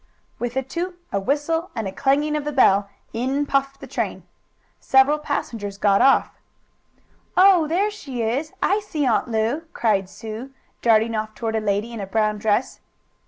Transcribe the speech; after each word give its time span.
With 0.39 0.57
a 0.57 0.63
toot, 0.63 0.99
a 1.11 1.19
whistle 1.19 1.69
and 1.75 1.87
a 1.87 1.91
clanging 1.91 2.35
of 2.35 2.43
the 2.43 2.51
bell, 2.51 2.89
in 3.13 3.45
puffed 3.45 3.79
the 3.79 3.85
train. 3.85 4.23
Several 4.79 5.19
passengers 5.19 5.77
got 5.77 6.01
off. 6.01 6.31
"Oh, 7.37 7.67
there 7.67 7.91
she 7.91 8.23
is! 8.23 8.51
I 8.63 8.79
see 8.79 9.05
Aunt 9.05 9.27
Lu!" 9.27 9.67
cried 9.73 10.09
Sue, 10.09 10.49
darting 10.81 11.13
off 11.13 11.35
toward 11.35 11.55
a 11.55 11.59
lady 11.61 11.93
in 11.93 11.99
a 11.99 12.07
brown 12.07 12.39
dress. 12.39 12.79